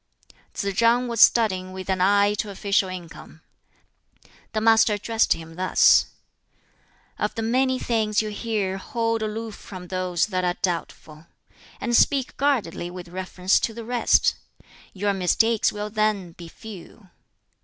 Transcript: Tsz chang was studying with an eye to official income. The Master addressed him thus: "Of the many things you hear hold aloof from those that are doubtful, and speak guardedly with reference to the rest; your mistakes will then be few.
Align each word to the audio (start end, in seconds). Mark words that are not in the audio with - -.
Tsz 0.55 0.73
chang 0.77 1.07
was 1.07 1.21
studying 1.21 1.73
with 1.73 1.87
an 1.87 2.01
eye 2.01 2.33
to 2.39 2.49
official 2.49 2.89
income. 2.89 3.41
The 4.53 4.59
Master 4.59 4.95
addressed 4.95 5.33
him 5.33 5.57
thus: 5.57 6.07
"Of 7.19 7.35
the 7.35 7.43
many 7.43 7.77
things 7.77 8.19
you 8.19 8.29
hear 8.29 8.79
hold 8.79 9.21
aloof 9.21 9.53
from 9.53 9.89
those 9.89 10.25
that 10.33 10.43
are 10.43 10.57
doubtful, 10.63 11.27
and 11.79 11.95
speak 11.95 12.35
guardedly 12.37 12.89
with 12.89 13.09
reference 13.09 13.59
to 13.59 13.75
the 13.75 13.85
rest; 13.85 14.33
your 14.91 15.13
mistakes 15.13 15.71
will 15.71 15.91
then 15.91 16.31
be 16.31 16.47
few. 16.47 17.11